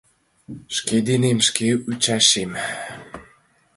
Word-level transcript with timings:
Шке 0.75 0.97
денем 1.07 1.39
шке 1.47 1.69
ӱчашем. 1.91 2.51